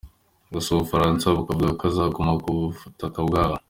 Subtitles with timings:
[0.53, 3.55] Gusa u Bufaransa bukavuga ko azaguma ku butaka bwabo.